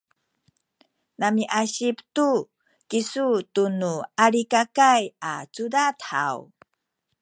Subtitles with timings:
[1.19, 2.29] namiasip tu
[2.89, 3.93] kisu tunu
[4.23, 6.37] Alikakay a cudad haw?